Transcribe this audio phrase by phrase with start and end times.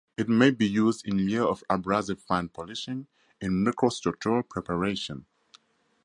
[0.17, 3.05] It may be used in lieu of abrasive fine polishing
[3.39, 5.27] in microstructural preparation.